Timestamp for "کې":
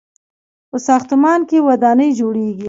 1.49-1.57